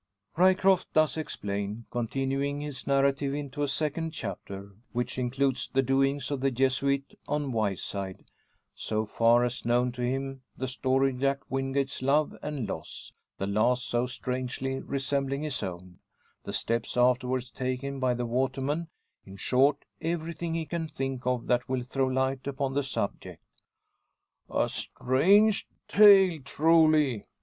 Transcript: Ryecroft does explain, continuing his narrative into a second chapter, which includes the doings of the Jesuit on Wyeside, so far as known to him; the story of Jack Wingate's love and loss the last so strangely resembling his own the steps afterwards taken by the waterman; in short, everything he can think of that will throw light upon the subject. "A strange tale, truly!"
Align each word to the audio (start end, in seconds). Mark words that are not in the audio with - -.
Ryecroft 0.35 0.91
does 0.93 1.15
explain, 1.15 1.85
continuing 1.91 2.59
his 2.59 2.87
narrative 2.87 3.35
into 3.35 3.61
a 3.61 3.67
second 3.67 4.13
chapter, 4.13 4.71
which 4.93 5.19
includes 5.19 5.67
the 5.69 5.83
doings 5.83 6.31
of 6.31 6.39
the 6.41 6.49
Jesuit 6.49 7.19
on 7.27 7.51
Wyeside, 7.51 8.25
so 8.73 9.05
far 9.05 9.43
as 9.43 9.63
known 9.63 9.91
to 9.91 10.01
him; 10.01 10.41
the 10.57 10.67
story 10.67 11.11
of 11.11 11.19
Jack 11.19 11.41
Wingate's 11.51 12.01
love 12.01 12.35
and 12.41 12.67
loss 12.67 13.13
the 13.37 13.45
last 13.45 13.85
so 13.87 14.07
strangely 14.07 14.79
resembling 14.79 15.43
his 15.43 15.61
own 15.61 15.99
the 16.45 16.53
steps 16.53 16.97
afterwards 16.97 17.51
taken 17.51 17.99
by 17.99 18.15
the 18.15 18.25
waterman; 18.25 18.87
in 19.23 19.37
short, 19.37 19.85
everything 20.01 20.55
he 20.55 20.65
can 20.65 20.87
think 20.87 21.27
of 21.27 21.45
that 21.45 21.69
will 21.69 21.83
throw 21.83 22.07
light 22.07 22.47
upon 22.47 22.73
the 22.73 22.81
subject. 22.81 23.43
"A 24.49 24.67
strange 24.67 25.67
tale, 25.87 26.39
truly!" 26.43 27.27